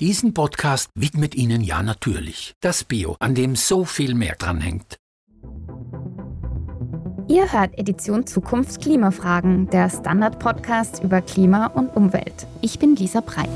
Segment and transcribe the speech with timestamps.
[0.00, 4.98] Diesen Podcast widmet Ihnen ja natürlich das Bio, an dem so viel mehr dranhängt.
[7.28, 12.46] Ihr hört Edition Zukunft Klimafragen, der Standard-Podcast über Klima und Umwelt.
[12.60, 13.48] Ich bin Lisa Breit.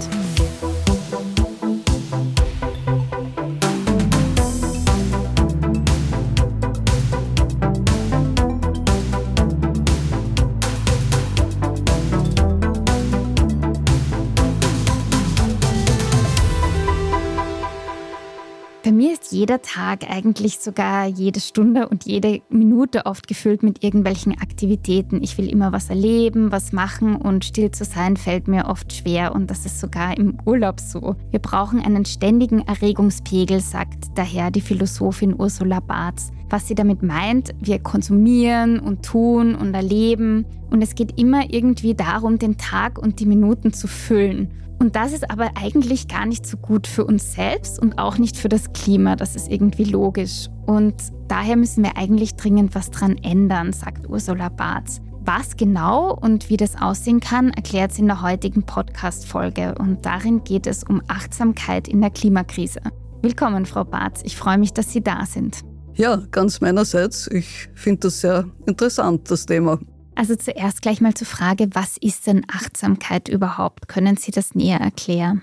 [19.41, 25.23] Jeder Tag, eigentlich sogar jede Stunde und jede Minute oft gefüllt mit irgendwelchen Aktivitäten.
[25.23, 29.35] Ich will immer was erleben, was machen und still zu sein fällt mir oft schwer
[29.35, 31.17] und das ist sogar im Urlaub so.
[31.31, 36.21] Wir brauchen einen ständigen Erregungspegel, sagt daher die Philosophin Ursula Barth.
[36.51, 41.95] Was sie damit meint, wir konsumieren und tun und erleben und es geht immer irgendwie
[41.95, 44.51] darum, den Tag und die Minuten zu füllen.
[44.81, 48.39] Und das ist aber eigentlich gar nicht so gut für uns selbst und auch nicht
[48.39, 49.15] für das Klima.
[49.15, 50.49] Das ist irgendwie logisch.
[50.65, 50.95] Und
[51.29, 55.03] daher müssen wir eigentlich dringend was dran ändern, sagt Ursula Barth.
[55.23, 59.75] Was genau und wie das aussehen kann, erklärt sie in der heutigen Podcast-Folge.
[59.79, 62.81] Und darin geht es um Achtsamkeit in der Klimakrise.
[63.21, 64.21] Willkommen, Frau Barth.
[64.25, 65.61] Ich freue mich, dass Sie da sind.
[65.97, 67.27] Ja, ganz meinerseits.
[67.27, 69.79] Ich finde das sehr interessant, das Thema.
[70.21, 73.89] Also zuerst gleich mal zur Frage, was ist denn Achtsamkeit überhaupt?
[73.89, 75.41] Können Sie das näher erklären?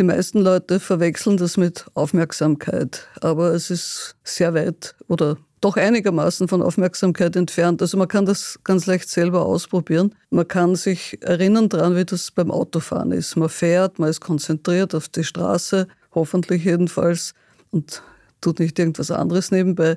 [0.00, 6.48] Die meisten Leute verwechseln das mit Aufmerksamkeit, aber es ist sehr weit oder doch einigermaßen
[6.48, 7.80] von Aufmerksamkeit entfernt.
[7.80, 10.12] Also man kann das ganz leicht selber ausprobieren.
[10.30, 13.36] Man kann sich erinnern daran, wie das beim Autofahren ist.
[13.36, 17.32] Man fährt, man ist konzentriert auf die Straße, hoffentlich jedenfalls,
[17.70, 18.02] und
[18.40, 19.96] tut nicht irgendwas anderes nebenbei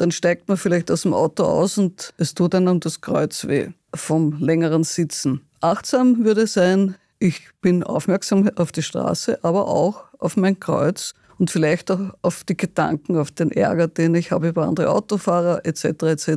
[0.00, 3.68] dann steigt man vielleicht aus dem Auto aus und es tut einem das Kreuz weh
[3.94, 5.42] vom längeren Sitzen.
[5.60, 11.50] Achtsam würde sein, ich bin aufmerksam auf die Straße, aber auch auf mein Kreuz und
[11.50, 15.84] vielleicht auch auf die Gedanken, auf den Ärger, den ich habe über andere Autofahrer etc.
[16.04, 16.30] etc.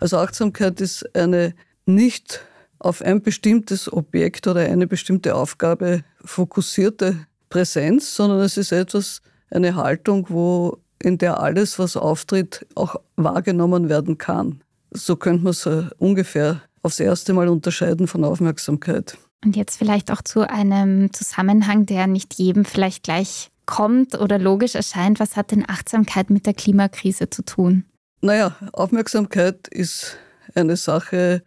[0.00, 1.54] Also Achtsamkeit ist eine
[1.86, 2.40] nicht
[2.80, 9.76] auf ein bestimmtes Objekt oder eine bestimmte Aufgabe fokussierte Präsenz, sondern es ist etwas, eine
[9.76, 14.62] Haltung, wo in der alles, was auftritt, auch wahrgenommen werden kann.
[14.90, 19.16] So könnte man es äh, ungefähr aufs erste Mal unterscheiden von Aufmerksamkeit.
[19.44, 24.74] Und jetzt vielleicht auch zu einem Zusammenhang, der nicht jedem vielleicht gleich kommt oder logisch
[24.74, 25.20] erscheint.
[25.20, 27.84] Was hat denn Achtsamkeit mit der Klimakrise zu tun?
[28.20, 30.16] Naja, Aufmerksamkeit ist
[30.54, 31.42] eine Sache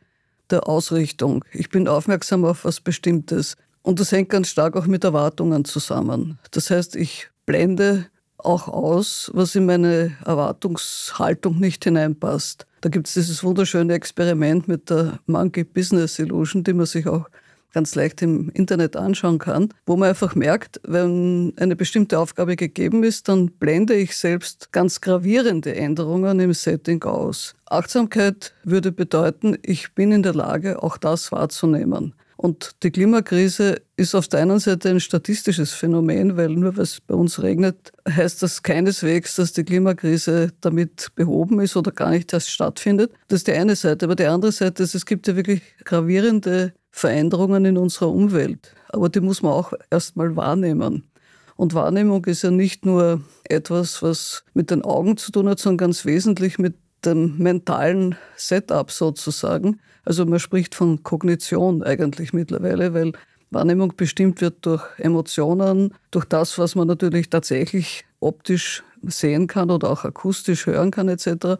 [0.50, 1.44] der Ausrichtung.
[1.52, 3.56] Ich bin aufmerksam auf was Bestimmtes.
[3.82, 6.40] Und das hängt ganz stark auch mit Erwartungen zusammen.
[6.52, 12.66] Das heißt, ich blende auch aus, was in meine Erwartungshaltung nicht hineinpasst.
[12.82, 17.28] Da gibt es dieses wunderschöne Experiment mit der Monkey Business Illusion, die man sich auch
[17.74, 23.04] ganz leicht im Internet anschauen kann, wo man einfach merkt, wenn eine bestimmte Aufgabe gegeben
[23.04, 27.56] ist, dann blende ich selbst ganz gravierende Änderungen im Setting aus.
[27.66, 32.16] Achtsamkeit würde bedeuten, ich bin in der Lage, auch das wahrzunehmen.
[32.38, 37.02] Und die Klimakrise ist auf der einen Seite ein statistisches Phänomen, weil nur weil es
[37.02, 42.32] bei uns regnet, heißt das keineswegs, dass die Klimakrise damit behoben ist oder gar nicht
[42.32, 43.12] erst stattfindet.
[43.28, 44.06] Das ist die eine Seite.
[44.06, 48.76] Aber die andere Seite ist, es gibt ja wirklich gravierende Veränderungen in unserer Umwelt.
[48.90, 51.10] Aber die muss man auch erstmal wahrnehmen.
[51.56, 55.88] Und Wahrnehmung ist ja nicht nur etwas, was mit den Augen zu tun hat, sondern
[55.88, 59.80] ganz wesentlich mit dem mentalen Setup sozusagen.
[60.04, 63.14] Also man spricht von Kognition eigentlich mittlerweile, weil
[63.50, 69.90] Wahrnehmung bestimmt wird durch Emotionen, durch das, was man natürlich tatsächlich optisch sehen kann oder
[69.90, 71.60] auch akustisch hören kann etc.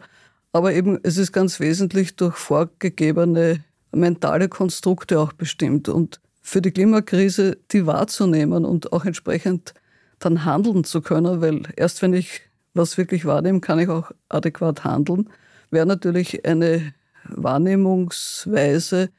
[0.52, 5.88] Aber eben es ist ganz wesentlich durch vorgegebene mentale Konstrukte auch bestimmt.
[5.88, 9.74] Und für die Klimakrise die wahrzunehmen und auch entsprechend
[10.18, 12.42] dann handeln zu können, weil erst wenn ich
[12.78, 15.28] was wirklich wahrnehmen, kann ich auch adäquat handeln,
[15.70, 16.94] wäre natürlich eine
[17.28, 19.10] Wahrnehmungsweise,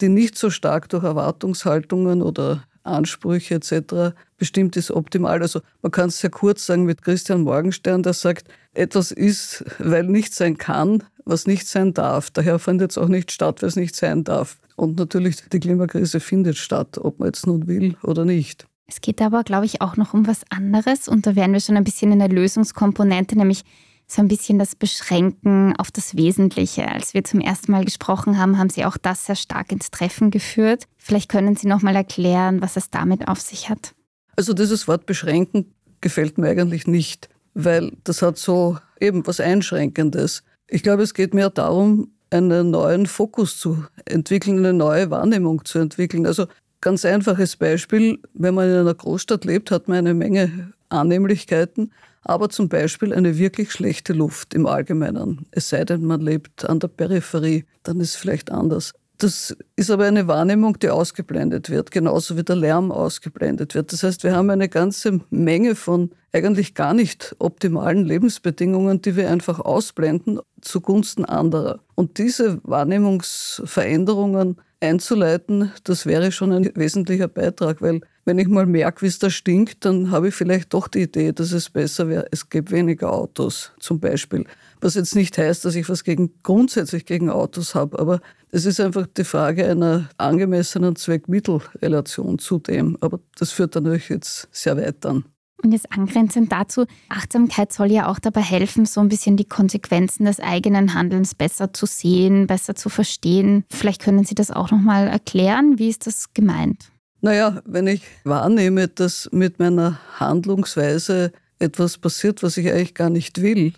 [0.00, 4.14] die nicht so stark durch Erwartungshaltungen oder Ansprüche etc.
[4.36, 5.40] bestimmt ist, optimal.
[5.40, 10.04] Also man kann es sehr kurz sagen mit Christian Morgenstern, der sagt, etwas ist, weil
[10.04, 12.30] nicht sein kann, was nicht sein darf.
[12.30, 14.58] Daher findet es auch nicht statt, weil es nicht sein darf.
[14.76, 18.66] Und natürlich, die Klimakrise findet statt, ob man jetzt nun will oder nicht.
[18.86, 21.76] Es geht aber, glaube ich, auch noch um was anderes und da wären wir schon
[21.76, 23.64] ein bisschen in der Lösungskomponente, nämlich
[24.06, 26.88] so ein bisschen das Beschränken auf das Wesentliche.
[26.88, 30.30] Als wir zum ersten Mal gesprochen haben, haben Sie auch das sehr stark ins Treffen
[30.30, 30.84] geführt.
[30.98, 33.94] Vielleicht können Sie noch mal erklären, was es damit auf sich hat.
[34.36, 40.42] Also dieses Wort beschränken gefällt mir eigentlich nicht, weil das hat so eben was Einschränkendes.
[40.68, 45.78] Ich glaube, es geht mehr darum, einen neuen Fokus zu entwickeln, eine neue Wahrnehmung zu
[45.78, 46.26] entwickeln.
[46.26, 46.46] Also
[46.84, 52.50] Ganz einfaches Beispiel, wenn man in einer Großstadt lebt, hat man eine Menge Annehmlichkeiten, aber
[52.50, 55.46] zum Beispiel eine wirklich schlechte Luft im Allgemeinen.
[55.50, 58.92] Es sei denn, man lebt an der Peripherie, dann ist es vielleicht anders.
[59.16, 63.90] Das ist aber eine Wahrnehmung, die ausgeblendet wird, genauso wie der Lärm ausgeblendet wird.
[63.90, 69.30] Das heißt, wir haben eine ganze Menge von eigentlich gar nicht optimalen Lebensbedingungen, die wir
[69.30, 71.80] einfach ausblenden zugunsten anderer.
[71.94, 79.02] Und diese Wahrnehmungsveränderungen einzuleiten, das wäre schon ein wesentlicher Beitrag, weil wenn ich mal merke,
[79.02, 82.26] wie es da stinkt, dann habe ich vielleicht doch die Idee, dass es besser wäre,
[82.30, 84.44] es gäbe weniger Autos zum Beispiel.
[84.80, 88.20] Was jetzt nicht heißt, dass ich was gegen, grundsätzlich gegen Autos habe, aber
[88.50, 92.96] es ist einfach die Frage einer angemessenen Zweck-Mittel-Relation zu dem.
[93.00, 95.24] Aber das führt dann natürlich jetzt sehr weit an.
[95.64, 100.26] Und jetzt angrenzend dazu, Achtsamkeit soll ja auch dabei helfen, so ein bisschen die Konsequenzen
[100.26, 103.64] des eigenen Handelns besser zu sehen, besser zu verstehen.
[103.70, 105.78] Vielleicht können Sie das auch nochmal erklären.
[105.78, 106.90] Wie ist das gemeint?
[107.22, 113.40] Naja, wenn ich wahrnehme, dass mit meiner Handlungsweise etwas passiert, was ich eigentlich gar nicht
[113.40, 113.72] will,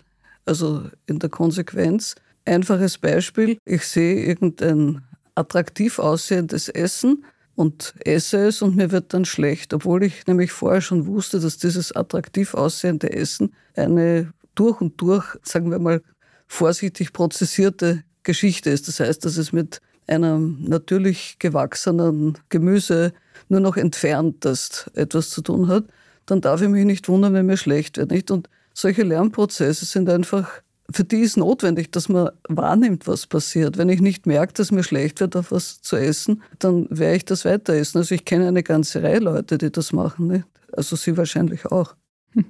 [0.45, 5.03] also in der Konsequenz, einfaches Beispiel, ich sehe irgendein
[5.35, 7.23] attraktiv aussehendes Essen
[7.57, 11.57] und esse es und mir wird dann schlecht, obwohl ich nämlich vorher schon wusste, dass
[11.57, 16.03] dieses attraktiv aussehende Essen eine durch und durch, sagen wir mal,
[16.45, 18.87] vorsichtig prozessierte Geschichte ist.
[18.87, 23.11] Das heißt, dass es mit einem natürlich gewachsenen Gemüse
[23.49, 25.85] nur noch entfernt das etwas zu tun hat,
[26.27, 28.11] dann darf ich mich nicht wundern, wenn mir schlecht wird.
[28.11, 28.29] Nicht?
[28.29, 30.61] Und solche Lernprozesse sind einfach
[30.91, 33.77] für die ist notwendig, dass man wahrnimmt, was passiert.
[33.77, 37.25] Wenn ich nicht merke, dass mir schlecht wird, auf was zu essen, dann werde ich
[37.25, 37.97] das weiter essen.
[37.97, 40.27] Also ich kenne eine ganze Reihe Leute, die das machen.
[40.27, 40.45] Nicht?
[40.71, 41.95] Also Sie wahrscheinlich auch.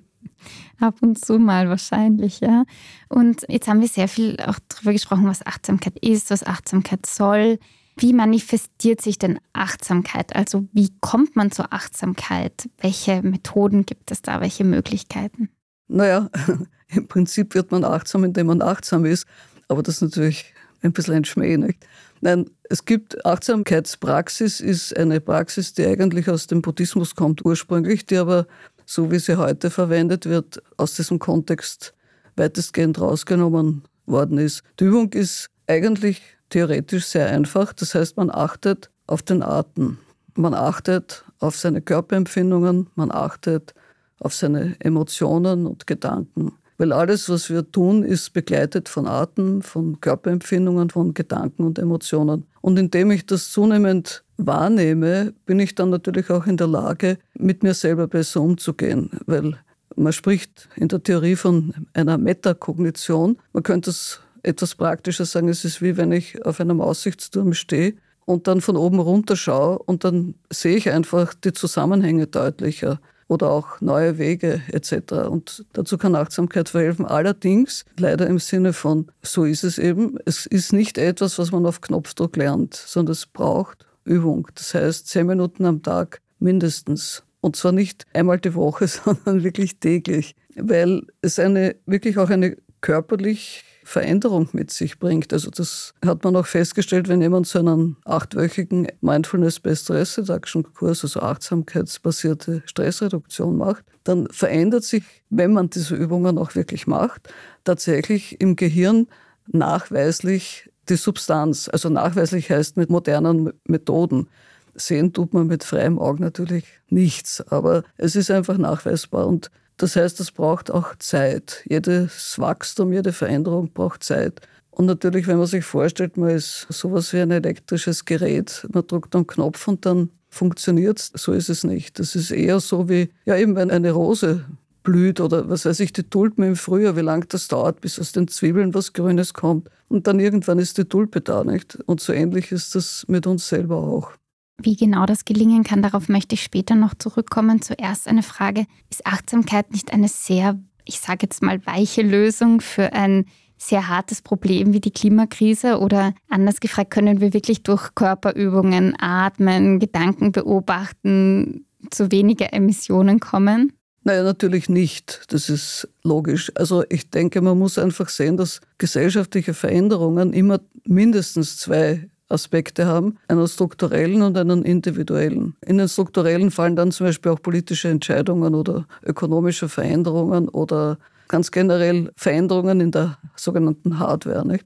[0.80, 2.66] Ab und zu mal wahrscheinlich, ja.
[3.10, 7.58] Und jetzt haben wir sehr viel auch darüber gesprochen, was Achtsamkeit ist, was Achtsamkeit soll.
[8.00, 10.36] Wie manifestiert sich denn Achtsamkeit?
[10.36, 12.70] Also wie kommt man zur Achtsamkeit?
[12.78, 14.40] Welche Methoden gibt es da?
[14.40, 15.50] Welche Möglichkeiten?
[15.88, 16.30] Naja,
[16.90, 19.26] im Prinzip wird man achtsam, indem man achtsam ist,
[19.68, 21.58] aber das ist natürlich ein bisschen ein Schmäh.
[21.58, 21.86] Nicht?
[22.22, 28.18] Nein, es gibt Achtsamkeitspraxis, ist eine Praxis, die eigentlich aus dem Buddhismus kommt ursprünglich, die
[28.18, 28.48] aber,
[28.86, 31.94] so wie sie heute verwendet wird, aus diesem Kontext
[32.36, 34.64] weitestgehend rausgenommen worden ist.
[34.80, 37.74] Die Übung ist eigentlich theoretisch sehr einfach.
[37.74, 39.98] Das heißt, man achtet auf den Atem.
[40.36, 43.74] Man achtet auf seine Körperempfindungen, man achtet
[44.20, 46.54] auf seine Emotionen und Gedanken.
[46.78, 52.46] Weil alles, was wir tun, ist begleitet von Atem, von Körperempfindungen, von Gedanken und Emotionen.
[52.62, 57.64] Und indem ich das zunehmend wahrnehme, bin ich dann natürlich auch in der Lage, mit
[57.64, 59.10] mir selber besser umzugehen.
[59.26, 59.58] Weil
[59.96, 63.38] man spricht in der Theorie von einer Metakognition.
[63.54, 67.96] Man könnte es etwas praktischer sagen, es ist wie wenn ich auf einem Aussichtsturm stehe
[68.26, 73.50] und dann von oben runter schaue und dann sehe ich einfach die Zusammenhänge deutlicher oder
[73.50, 75.28] auch neue Wege etc.
[75.30, 77.06] Und dazu kann Achtsamkeit verhelfen.
[77.06, 81.66] Allerdings leider im Sinne von, so ist es eben, es ist nicht etwas, was man
[81.66, 84.48] auf Knopfdruck lernt, sondern es braucht Übung.
[84.56, 87.24] Das heißt, zehn Minuten am Tag mindestens.
[87.42, 92.58] Und zwar nicht einmal die Woche, sondern wirklich täglich, weil es eine, wirklich auch eine
[92.82, 95.32] körperlich Veränderung mit sich bringt.
[95.32, 100.74] Also das hat man auch festgestellt, wenn jemand so einen achtwöchigen Mindfulness Based Stress Reduction
[100.74, 107.30] Kurs, also achtsamkeitsbasierte Stressreduktion macht, dann verändert sich, wenn man diese Übungen auch wirklich macht,
[107.64, 109.08] tatsächlich im Gehirn
[109.48, 111.70] nachweislich die Substanz.
[111.72, 114.28] Also nachweislich heißt mit modernen Methoden.
[114.76, 119.96] Sehen tut man mit freiem Auge natürlich nichts, aber es ist einfach nachweisbar und das
[119.96, 121.64] heißt, es braucht auch Zeit.
[121.70, 124.42] Jedes Wachstum, jede Veränderung braucht Zeit.
[124.72, 129.16] Und natürlich, wenn man sich vorstellt, man ist sowas wie ein elektrisches Gerät, man drückt
[129.16, 131.12] einen Knopf und dann funktioniert es.
[131.16, 132.00] So ist es nicht.
[132.00, 134.46] Das ist eher so wie, ja eben, wenn eine Rose
[134.84, 138.12] blüht oder was weiß ich, die Tulpen im Frühjahr, wie lange das dauert, bis aus
[138.12, 139.70] den Zwiebeln was Grünes kommt.
[139.90, 141.78] Und dann irgendwann ist die Tulpe da, nicht?
[141.88, 144.12] Und so ähnlich ist das mit uns selber auch.
[144.62, 147.62] Wie genau das gelingen kann, darauf möchte ich später noch zurückkommen.
[147.62, 152.94] Zuerst eine Frage, ist Achtsamkeit nicht eine sehr, ich sage jetzt mal, weiche Lösung für
[152.94, 153.26] ein
[153.58, 155.80] sehr hartes Problem wie die Klimakrise?
[155.80, 163.74] Oder anders gefragt, können wir wirklich durch Körperübungen, Atmen, Gedanken beobachten zu weniger Emissionen kommen?
[164.04, 165.24] Naja, natürlich nicht.
[165.30, 166.52] Das ist logisch.
[166.56, 173.18] Also ich denke, man muss einfach sehen, dass gesellschaftliche Veränderungen immer mindestens zwei Aspekte haben,
[173.28, 175.56] einen strukturellen und einen individuellen.
[175.66, 181.52] In den strukturellen fallen dann zum Beispiel auch politische Entscheidungen oder ökonomische Veränderungen oder ganz
[181.52, 184.46] generell Veränderungen in der sogenannten Hardware.
[184.46, 184.66] Nicht?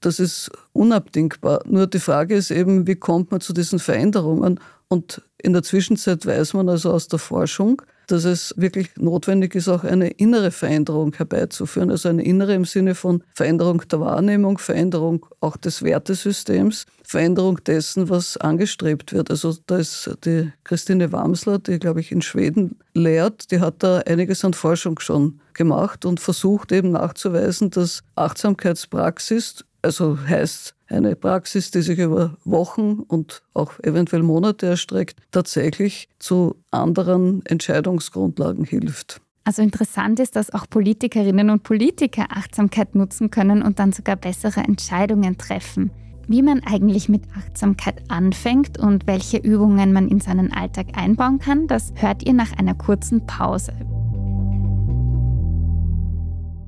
[0.00, 1.62] das ist unabdingbar.
[1.66, 4.60] Nur die Frage ist eben, wie kommt man zu diesen Veränderungen?
[4.88, 9.68] Und in der Zwischenzeit weiß man also aus der Forschung, dass es wirklich notwendig ist,
[9.68, 11.90] auch eine innere Veränderung herbeizuführen.
[11.90, 18.08] Also eine innere im Sinne von Veränderung der Wahrnehmung, Veränderung auch des Wertesystems, Veränderung dessen,
[18.08, 19.30] was angestrebt wird.
[19.30, 23.98] Also da ist die Christine Wamsler, die, glaube ich, in Schweden lehrt, die hat da
[23.98, 31.70] einiges an Forschung schon gemacht und versucht eben nachzuweisen, dass Achtsamkeitspraxis, also heißt eine Praxis,
[31.70, 39.20] die sich über Wochen und auch eventuell Monate erstreckt, tatsächlich zu anderen Entscheidungsgrundlagen hilft.
[39.44, 44.60] Also interessant ist, dass auch Politikerinnen und Politiker Achtsamkeit nutzen können und dann sogar bessere
[44.60, 45.92] Entscheidungen treffen.
[46.26, 51.68] Wie man eigentlich mit Achtsamkeit anfängt und welche Übungen man in seinen Alltag einbauen kann,
[51.68, 53.72] das hört ihr nach einer kurzen Pause.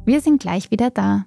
[0.05, 1.27] Wir sind gleich wieder da.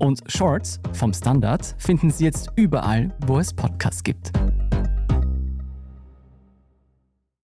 [0.00, 4.32] Und Shorts vom Standard finden Sie jetzt überall, wo es Podcasts gibt.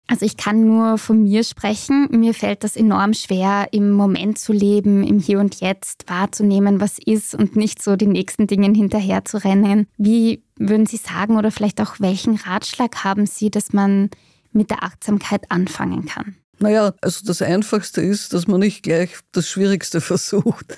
[0.06, 2.08] Also ich kann nur von mir sprechen.
[2.10, 6.98] Mir fällt das enorm schwer, im Moment zu leben, im Hier und Jetzt wahrzunehmen, was
[6.98, 9.86] ist und nicht so den nächsten Dingen hinterher zu rennen.
[9.98, 14.08] Wie würden Sie sagen oder vielleicht auch welchen Ratschlag haben Sie, dass man
[14.50, 16.36] mit der Achtsamkeit anfangen kann?
[16.62, 20.76] Naja, also das Einfachste ist, dass man nicht gleich das Schwierigste versucht.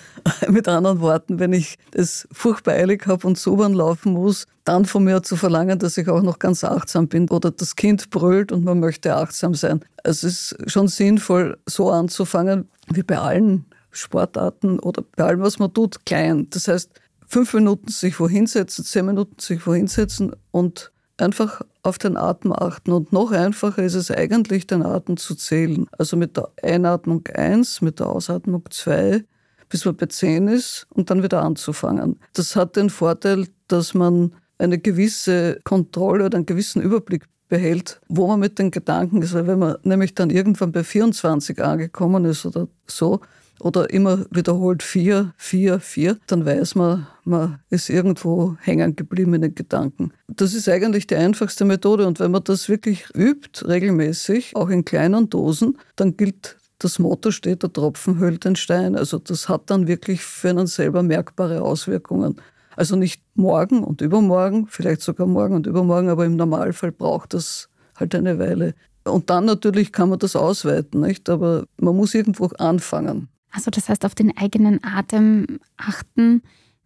[0.48, 5.02] Mit anderen Worten, wenn ich es furchtbar eilig habe und so laufen muss, dann von
[5.02, 7.28] mir zu verlangen, dass ich auch noch ganz achtsam bin.
[7.28, 9.80] Oder das Kind brüllt und man möchte achtsam sein.
[10.04, 15.74] Es ist schon sinnvoll, so anzufangen, wie bei allen Sportarten oder bei allem, was man
[15.74, 16.46] tut, klein.
[16.50, 16.90] Das heißt,
[17.26, 20.91] fünf Minuten sich wohin setzen, zehn Minuten sich wohin setzen und
[21.22, 22.92] einfach auf den Atem achten.
[22.92, 25.86] Und noch einfacher ist es eigentlich, den Atem zu zählen.
[25.98, 29.24] Also mit der Einatmung eins, mit der Ausatmung zwei,
[29.68, 32.20] bis man bei zehn ist und dann wieder anzufangen.
[32.34, 38.26] Das hat den Vorteil, dass man eine gewisse Kontrolle oder einen gewissen Überblick behält, wo
[38.26, 39.34] man mit den Gedanken ist.
[39.34, 43.20] Weil wenn man nämlich dann irgendwann bei 24 angekommen ist oder so,
[43.62, 49.42] oder immer wiederholt vier, vier, vier, dann weiß man, man ist irgendwo hängen geblieben in
[49.42, 50.12] den Gedanken.
[50.28, 54.84] Das ist eigentlich die einfachste Methode und wenn man das wirklich übt, regelmäßig, auch in
[54.84, 58.96] kleinen Dosen, dann gilt das Motto steht, der Tropfen höhlt den Stein.
[58.96, 62.40] Also das hat dann wirklich für einen selber merkbare Auswirkungen.
[62.74, 67.68] Also nicht morgen und übermorgen, vielleicht sogar morgen und übermorgen, aber im Normalfall braucht das
[67.94, 68.74] halt eine Weile.
[69.04, 71.28] Und dann natürlich kann man das ausweiten, nicht?
[71.28, 73.28] Aber man muss irgendwo anfangen.
[73.52, 76.42] Also das heißt, auf den eigenen Atem achten.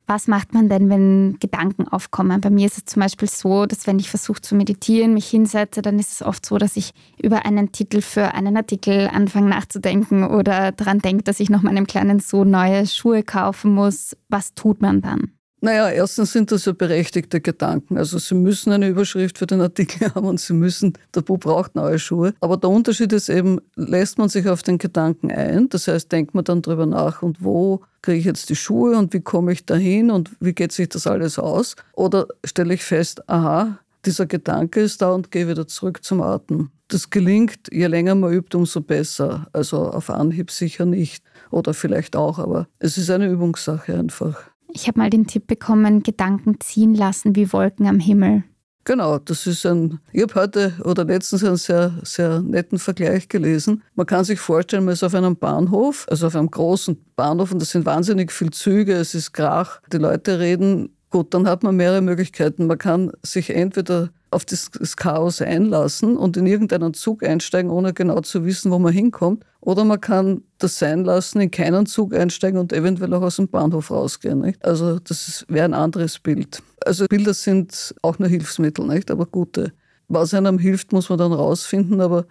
[0.08, 2.40] Was macht man denn, wenn Gedanken aufkommen?
[2.40, 5.82] Bei mir ist es zum Beispiel so, dass wenn ich versuche zu meditieren, mich hinsetze,
[5.82, 10.23] dann ist es oft so, dass ich über einen Titel für einen Artikel anfange nachzudenken
[10.23, 14.16] oder daran denke, dass ich noch meinem kleinen Sohn neue Schuhe kaufen muss.
[14.28, 15.35] Was tut man dann?
[15.66, 17.99] Naja, erstens sind das ja berechtigte Gedanken.
[17.99, 21.75] Also Sie müssen eine Überschrift für den Artikel haben und Sie müssen, der Bub braucht
[21.75, 22.35] neue Schuhe.
[22.38, 26.37] Aber der Unterschied ist eben, lässt man sich auf den Gedanken ein, das heißt, denkt
[26.37, 29.66] man dann drüber nach und wo kriege ich jetzt die Schuhe und wie komme ich
[29.66, 31.75] dahin und wie geht sich das alles aus?
[31.94, 36.70] Oder stelle ich fest, aha, dieser Gedanke ist da und gehe wieder zurück zum Atem.
[36.87, 39.49] Das gelingt, je länger man übt, umso besser.
[39.52, 44.37] Also auf Anhieb sicher nicht oder vielleicht auch, aber es ist eine Übungssache einfach.
[44.68, 48.44] Ich habe mal den Tipp bekommen, Gedanken ziehen lassen wie Wolken am Himmel.
[48.87, 53.82] Genau, das ist ein, ich habe heute oder letztens einen sehr, sehr netten Vergleich gelesen.
[53.96, 57.61] Man kann sich vorstellen, man ist auf einem Bahnhof, also auf einem großen Bahnhof und
[57.61, 61.76] da sind wahnsinnig viele Züge, es ist Krach, die Leute reden Gut, dann hat man
[61.76, 62.66] mehrere Möglichkeiten.
[62.66, 68.20] Man kann sich entweder auf das, Chaos einlassen und in irgendeinen Zug einsteigen, ohne genau
[68.20, 69.44] zu wissen, wo man hinkommt.
[69.60, 73.48] Oder man kann das sein lassen, in keinen Zug einsteigen und eventuell auch aus dem
[73.48, 74.40] Bahnhof rausgehen.
[74.40, 74.64] Nicht?
[74.64, 76.62] Also das wäre ein anderes Bild.
[76.84, 79.10] Also Bilder sind auch nur Hilfsmittel, nicht?
[79.10, 79.72] aber gute.
[80.08, 82.00] Was einem hilft, muss man dann rausfinden.
[82.00, 82.26] Aber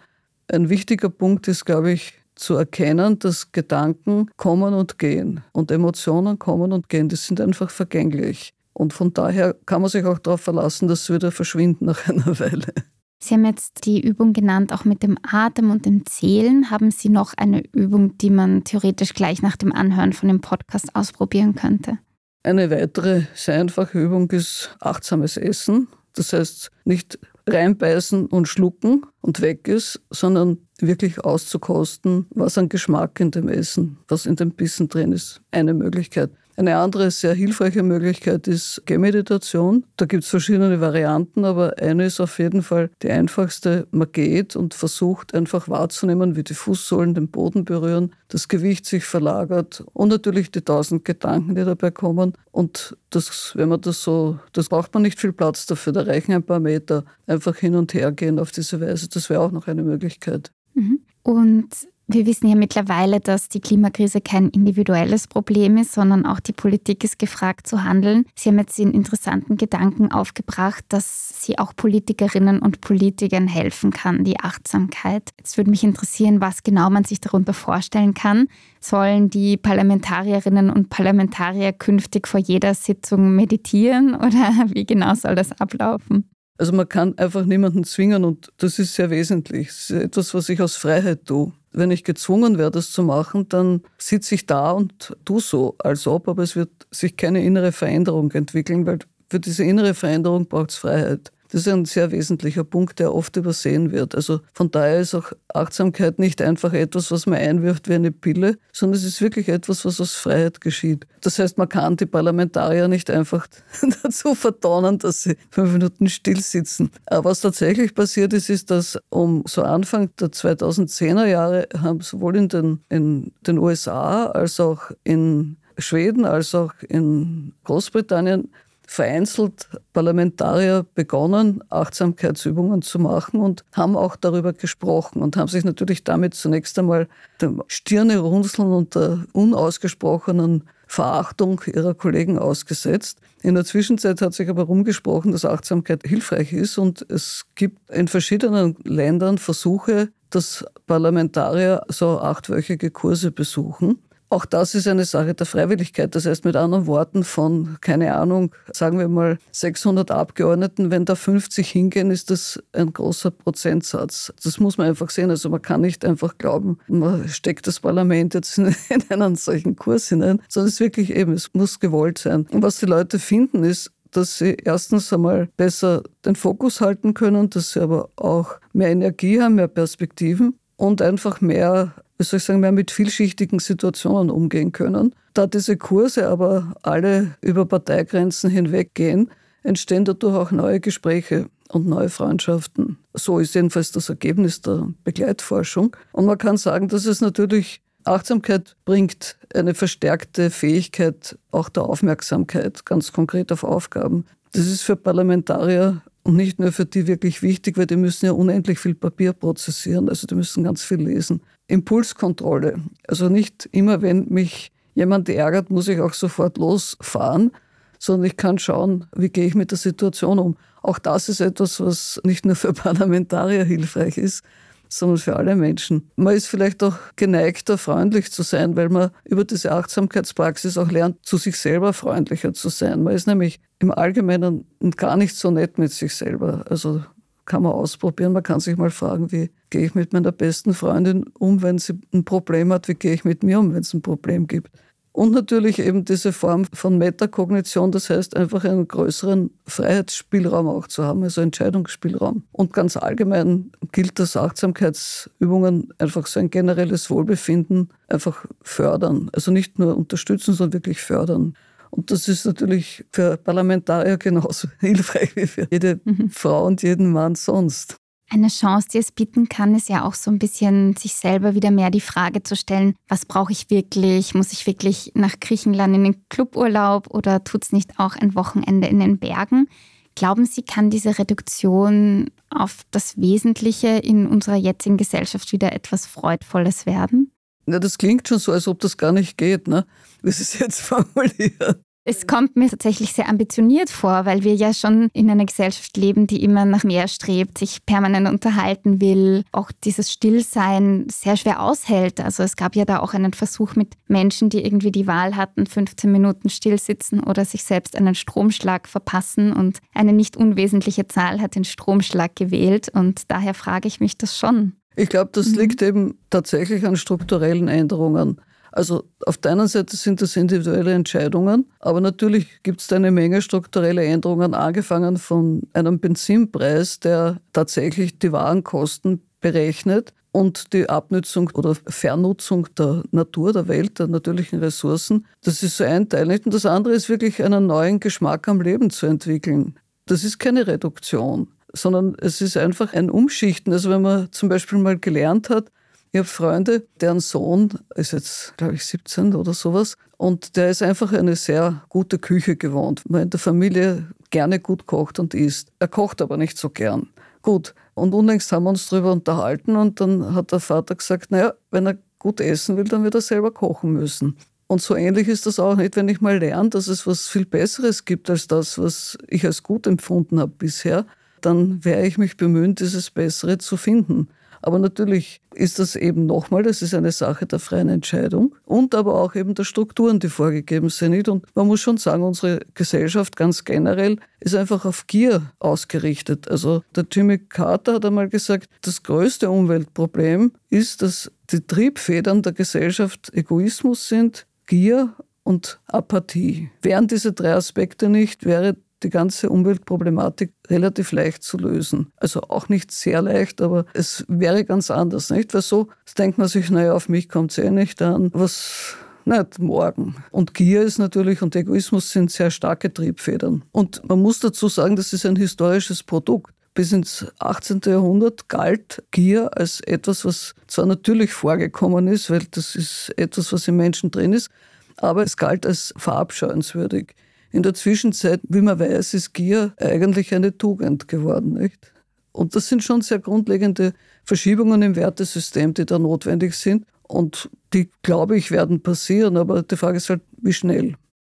[0.48, 6.38] ein wichtiger Punkt ist, glaube ich, zu erkennen, dass Gedanken kommen und gehen und Emotionen
[6.38, 7.10] kommen und gehen.
[7.10, 8.54] Die sind einfach vergänglich.
[8.78, 12.40] Und von daher kann man sich auch darauf verlassen, dass sie wieder verschwinden nach einer
[12.40, 12.74] Weile.
[13.20, 16.70] Sie haben jetzt die Übung genannt, auch mit dem Atem und dem Zählen.
[16.70, 20.94] Haben Sie noch eine Übung, die man theoretisch gleich nach dem Anhören von dem Podcast
[20.96, 21.98] ausprobieren könnte?
[22.44, 25.88] Eine weitere sehr einfache Übung ist achtsames Essen.
[26.14, 27.18] Das heißt, nicht
[27.48, 33.98] reinbeißen und schlucken und weg ist, sondern wirklich auszukosten, was an Geschmack in dem Essen,
[34.08, 35.42] was in dem Bissen drin ist.
[35.52, 36.32] Eine Möglichkeit.
[36.58, 39.86] Eine andere sehr hilfreiche Möglichkeit ist Gehmeditation.
[39.98, 43.88] Da gibt es verschiedene Varianten, aber eine ist auf jeden Fall die einfachste.
[43.92, 49.04] Man geht und versucht einfach wahrzunehmen, wie die Fußsohlen den Boden berühren, das Gewicht sich
[49.04, 52.34] verlagert und natürlich die tausend Gedanken, die dabei kommen.
[52.52, 55.92] Und das, wenn man das so, das braucht man nicht viel Platz dafür.
[55.92, 59.10] Da reichen ein paar Meter einfach hin und her gehen auf diese Weise.
[59.10, 60.52] Das wäre auch noch eine Möglichkeit.
[60.74, 61.00] Mhm.
[61.24, 61.70] Und
[62.08, 67.04] wir wissen ja mittlerweile, dass die Klimakrise kein individuelles Problem ist, sondern auch die Politik
[67.04, 68.26] ist gefragt zu handeln.
[68.36, 74.24] Sie haben jetzt den interessanten Gedanken aufgebracht, dass sie auch Politikerinnen und Politikern helfen kann,
[74.24, 75.32] die Achtsamkeit.
[75.40, 78.48] Jetzt würde mich interessieren, was genau man sich darunter vorstellen kann.
[78.80, 85.60] Sollen die Parlamentarierinnen und Parlamentarier künftig vor jeder Sitzung meditieren oder wie genau soll das
[85.60, 86.30] ablaufen?
[86.58, 89.68] Also man kann einfach niemanden zwingen und das ist sehr wesentlich.
[89.68, 91.52] Das ist etwas, was ich aus Freiheit tue.
[91.72, 96.08] Wenn ich gezwungen werde, das zu machen, dann sitze ich da und tue so, als
[96.08, 100.70] ob, aber es wird sich keine innere Veränderung entwickeln, weil für diese innere Veränderung braucht
[100.70, 101.32] es Freiheit.
[101.56, 104.14] Das ist ein sehr wesentlicher Punkt, der oft übersehen wird.
[104.14, 108.58] Also von daher ist auch Achtsamkeit nicht einfach etwas, was man einwirft wie eine Pille,
[108.74, 111.08] sondern es ist wirklich etwas, was aus Freiheit geschieht.
[111.22, 113.48] Das heißt, man kann die Parlamentarier nicht einfach
[114.04, 116.92] dazu vertonen, dass sie fünf Minuten still sitzen.
[117.06, 122.36] Aber was tatsächlich passiert ist, ist, dass um so Anfang der 2010er Jahre haben sowohl
[122.36, 128.50] in den, in den USA als auch in Schweden als auch in Großbritannien
[128.88, 136.04] vereinzelt Parlamentarier begonnen, Achtsamkeitsübungen zu machen und haben auch darüber gesprochen und haben sich natürlich
[136.04, 137.08] damit zunächst einmal
[137.42, 143.20] dem Stirnerunzeln und der unausgesprochenen Verachtung ihrer Kollegen ausgesetzt.
[143.42, 148.08] In der Zwischenzeit hat sich aber rumgesprochen, dass Achtsamkeit hilfreich ist und es gibt in
[148.08, 154.00] verschiedenen Ländern Versuche, dass Parlamentarier so achtwöchige Kurse besuchen.
[154.36, 156.14] Auch das ist eine Sache der Freiwilligkeit.
[156.14, 161.16] Das heißt mit anderen Worten von, keine Ahnung, sagen wir mal 600 Abgeordneten, wenn da
[161.16, 164.34] 50 hingehen, ist das ein großer Prozentsatz.
[164.44, 165.30] Das muss man einfach sehen.
[165.30, 168.76] Also man kann nicht einfach glauben, man steckt das Parlament jetzt in
[169.08, 172.46] einen solchen Kurs hinein, sondern es ist wirklich eben, es muss gewollt sein.
[172.52, 177.50] Und was die Leute finden ist, dass sie erstens einmal besser den Fokus halten können,
[177.52, 182.44] dass sie aber auch mehr Energie haben, mehr Perspektiven und einfach mehr wie soll ich
[182.44, 185.14] sagen, mehr mit vielschichtigen Situationen umgehen können.
[185.34, 189.30] Da diese Kurse aber alle über Parteigrenzen hinweg gehen,
[189.64, 192.98] entstehen dadurch auch neue Gespräche und neue Freundschaften.
[193.14, 195.96] So ist jedenfalls das Ergebnis der Begleitforschung.
[196.12, 202.86] Und man kann sagen, dass es natürlich Achtsamkeit bringt eine verstärkte Fähigkeit auch der Aufmerksamkeit,
[202.86, 204.26] ganz konkret auf Aufgaben.
[204.52, 208.32] Das ist für Parlamentarier und nicht nur für die wirklich wichtig, weil die müssen ja
[208.32, 211.42] unendlich viel Papier prozessieren, also die müssen ganz viel lesen.
[211.68, 212.82] Impulskontrolle.
[213.08, 217.52] Also nicht immer, wenn mich jemand ärgert, muss ich auch sofort losfahren,
[218.00, 220.58] sondern ich kann schauen, wie gehe ich mit der Situation um.
[220.82, 224.44] Auch das ist etwas, was nicht nur für Parlamentarier hilfreich ist,
[224.88, 226.10] sondern für alle Menschen.
[226.16, 231.26] Man ist vielleicht auch geneigter, freundlich zu sein, weil man über diese Achtsamkeitspraxis auch lernt,
[231.26, 233.04] zu sich selber freundlicher zu sein.
[233.04, 236.66] Man ist nämlich im Allgemeinen gar nicht so nett mit sich selber.
[236.70, 237.04] Also
[237.46, 238.34] kann man ausprobieren.
[238.34, 242.00] Man kann sich mal fragen, wie gehe ich mit meiner besten Freundin um, wenn sie
[242.14, 244.72] ein Problem hat, wie gehe ich mit mir um, wenn es ein Problem gibt.
[245.12, 251.04] Und natürlich eben diese Form von Metakognition, das heißt einfach einen größeren Freiheitsspielraum auch zu
[251.04, 252.44] haben, also Entscheidungsspielraum.
[252.54, 259.30] Und ganz allgemein gilt, dass Achtsamkeitsübungen einfach so ein generelles Wohlbefinden einfach fördern.
[259.34, 261.54] Also nicht nur unterstützen, sondern wirklich fördern.
[261.90, 266.30] Und das ist natürlich für Parlamentarier genauso hilfreich wie für jede mhm.
[266.30, 267.98] Frau und jeden Mann sonst.
[268.30, 271.70] Eine Chance, die es bieten kann, ist ja auch so ein bisschen, sich selber wieder
[271.70, 274.34] mehr die Frage zu stellen, was brauche ich wirklich?
[274.34, 278.88] Muss ich wirklich nach Griechenland in den Cluburlaub oder tut es nicht auch ein Wochenende
[278.88, 279.68] in den Bergen?
[280.16, 286.86] Glauben Sie, kann diese Reduktion auf das Wesentliche in unserer jetzigen Gesellschaft wieder etwas Freudvolles
[286.86, 287.32] werden?
[287.68, 289.86] Ja, das klingt schon so, als ob das gar nicht geht, ne?
[290.22, 291.82] wie Sie es jetzt formulieren.
[292.08, 296.28] Es kommt mir tatsächlich sehr ambitioniert vor, weil wir ja schon in einer Gesellschaft leben,
[296.28, 302.22] die immer nach mehr strebt, sich permanent unterhalten will, auch dieses Stillsein sehr schwer aushält.
[302.22, 305.66] Also es gab ja da auch einen Versuch mit Menschen, die irgendwie die Wahl hatten,
[305.66, 309.52] 15 Minuten stillsitzen oder sich selbst einen Stromschlag verpassen.
[309.52, 312.88] Und eine nicht unwesentliche Zahl hat den Stromschlag gewählt.
[312.94, 314.74] Und daher frage ich mich das schon.
[314.96, 315.58] Ich glaube, das mhm.
[315.58, 318.40] liegt eben tatsächlich an strukturellen Änderungen.
[318.76, 323.10] Also auf der einen Seite sind das individuelle Entscheidungen, aber natürlich gibt es da eine
[323.10, 331.52] Menge strukturelle Änderungen, angefangen von einem Benzinpreis, der tatsächlich die Warenkosten berechnet und die Abnutzung
[331.54, 335.26] oder Vernutzung der Natur, der Welt, der natürlichen Ressourcen.
[335.42, 336.30] Das ist so ein Teil.
[336.30, 339.76] Und das andere ist wirklich einen neuen Geschmack am Leben zu entwickeln.
[340.06, 343.72] Das ist keine Reduktion, sondern es ist einfach ein Umschichten.
[343.72, 345.72] Also wenn man zum Beispiel mal gelernt hat,
[346.16, 349.98] ich habe Freunde, deren Sohn ist jetzt, glaube ich, 17 oder sowas.
[350.16, 354.86] Und der ist einfach eine sehr gute Küche gewohnt, weil in der Familie gerne gut
[354.86, 355.74] kocht und isst.
[355.80, 357.10] Er kocht aber nicht so gern.
[357.42, 357.76] Gut.
[357.96, 361.86] Und unlängst haben wir uns darüber unterhalten und dann hat der Vater gesagt, naja, wenn
[361.86, 364.38] er gut essen will, dann wird er selber kochen müssen.
[364.68, 367.46] Und so ähnlich ist das auch nicht, wenn ich mal lerne, dass es was viel
[367.46, 371.06] Besseres gibt als das, was ich als gut empfunden habe bisher,
[371.42, 374.30] dann werde ich mich bemühen, dieses Bessere zu finden.
[374.66, 379.14] Aber natürlich ist das eben nochmal, das ist eine Sache der freien Entscheidung und aber
[379.14, 381.30] auch eben der Strukturen, die vorgegeben sind.
[381.30, 386.50] Und man muss schon sagen, unsere Gesellschaft ganz generell ist einfach auf Gier ausgerichtet.
[386.50, 392.54] Also der Jimmy Carter hat einmal gesagt, das größte Umweltproblem ist, dass die Triebfedern der
[392.54, 396.72] Gesellschaft Egoismus sind, Gier und Apathie.
[396.82, 402.12] Wären diese drei Aspekte nicht, wäre die ganze Umweltproblematik relativ leicht zu lösen.
[402.18, 405.54] Also auch nicht sehr leicht, aber es wäre ganz anders, nicht?
[405.54, 405.88] Weil so
[406.18, 408.32] denkt man sich, naja, auf mich kommt es eh nicht an.
[408.34, 410.16] Was nicht morgen.
[410.32, 413.64] Und Gier ist natürlich und Egoismus sind sehr starke Triebfedern.
[413.72, 416.54] Und man muss dazu sagen, das ist ein historisches Produkt.
[416.74, 417.82] Bis ins 18.
[417.86, 423.68] Jahrhundert galt Gier als etwas, was zwar natürlich vorgekommen ist, weil das ist etwas, was
[423.68, 424.50] im Menschen drin ist,
[424.98, 427.16] aber es galt als verabscheuenswürdig.
[427.56, 431.54] In der Zwischenzeit, wie man weiß, ist Gier eigentlich eine Tugend geworden.
[431.54, 431.94] Nicht?
[432.34, 433.94] Und das sind schon sehr grundlegende
[434.26, 436.86] Verschiebungen im Wertesystem, die da notwendig sind.
[437.04, 439.38] Und die, glaube ich, werden passieren.
[439.38, 440.96] Aber die Frage ist halt, wie schnell.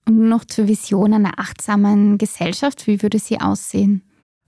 [0.09, 2.85] Und noch zur Vision einer achtsamen Gesellschaft.
[2.85, 4.01] Wie würde sie aussehen?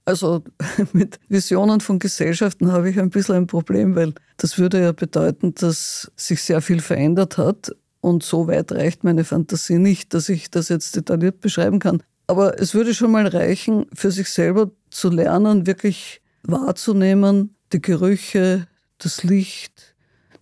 [0.04, 0.44] Also
[0.92, 5.56] mit Visionen von Gesellschaften habe ich ein bisschen ein Problem, weil das würde ja bedeuten,
[5.56, 10.50] dass sich sehr viel verändert hat und so weit reicht meine Fantasie nicht, dass ich
[10.50, 12.04] das jetzt detailliert beschreiben kann.
[12.28, 18.68] Aber es würde schon mal reichen, für sich selber zu lernen, wirklich wahrzunehmen, die Gerüche,
[18.98, 19.96] das Licht,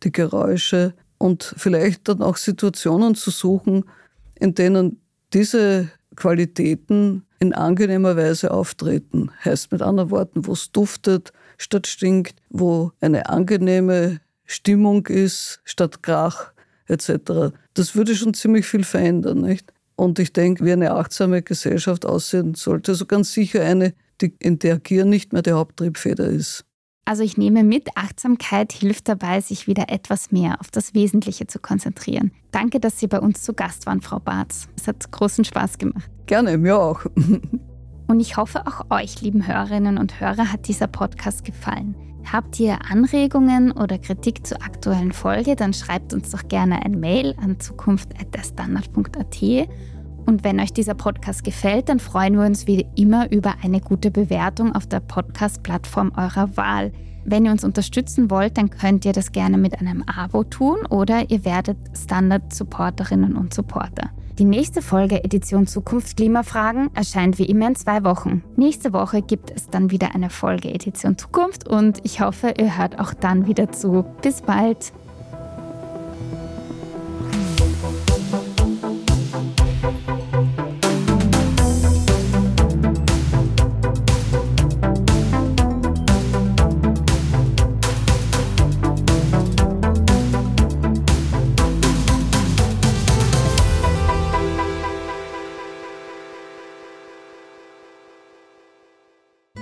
[0.03, 3.85] die Geräusche und vielleicht dann auch Situationen zu suchen,
[4.35, 5.01] in denen
[5.33, 9.31] diese Qualitäten in angenehmer Weise auftreten.
[9.43, 16.01] Heißt mit anderen Worten, wo es duftet statt stinkt, wo eine angenehme Stimmung ist statt
[16.03, 16.53] Krach,
[16.89, 17.54] etc.
[17.73, 19.73] Das würde schon ziemlich viel verändern, nicht?
[19.95, 24.60] Und ich denke, wie eine achtsame Gesellschaft aussehen sollte, also ganz sicher eine, die, in
[24.60, 26.65] der Gier nicht mehr die Haupttriebfeder ist.
[27.06, 31.60] Also ich nehme mit, Achtsamkeit hilft dabei, sich wieder etwas mehr auf das Wesentliche zu
[31.60, 32.32] konzentrieren.
[32.52, 34.67] Danke, dass Sie bei uns zu Gast waren, Frau Barz.
[34.78, 36.10] Es hat großen Spaß gemacht.
[36.28, 37.06] Gerne, mir auch.
[38.09, 41.95] Und ich hoffe, auch euch, lieben Hörerinnen und Hörer, hat dieser Podcast gefallen.
[42.31, 47.35] Habt ihr Anregungen oder Kritik zur aktuellen Folge, dann schreibt uns doch gerne ein Mail
[47.39, 49.69] an zukunft.derstandard.at.
[50.25, 54.09] Und wenn euch dieser Podcast gefällt, dann freuen wir uns wie immer über eine gute
[54.09, 56.91] Bewertung auf der Podcast-Plattform eurer Wahl.
[57.25, 61.29] Wenn ihr uns unterstützen wollt, dann könnt ihr das gerne mit einem Abo tun oder
[61.29, 64.09] ihr werdet Standard-Supporterinnen und Supporter.
[64.39, 68.41] Die nächste Folge Edition Zukunft Klimafragen erscheint wie immer in zwei Wochen.
[68.56, 73.02] Nächste Woche gibt es dann wieder eine Folge Edition Zukunft und ich hoffe, ihr hört
[73.02, 74.06] auch dann wieder zu.
[74.21, 74.93] Bis bald!